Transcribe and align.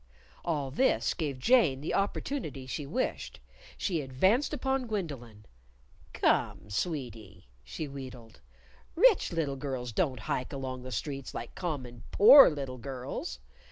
All 0.43 0.71
this 0.71 1.13
gave 1.13 1.37
Jane 1.37 1.79
the 1.79 1.93
opportunity 1.93 2.65
she 2.65 2.87
wished. 2.87 3.39
She 3.77 4.01
advanced 4.01 4.51
upon 4.51 4.87
Gwendolyn. 4.87 5.45
"Come, 6.11 6.71
sweetie," 6.71 7.45
she 7.63 7.87
wheedled. 7.87 8.39
"Rich 8.95 9.31
little 9.31 9.57
girls 9.57 9.91
don't 9.91 10.21
hike 10.21 10.53
along 10.53 10.81
the 10.81 10.91
streets 10.91 11.35
like 11.35 11.53
common 11.53 12.01
poor 12.09 12.49
little 12.49 12.79
girls. 12.79 13.37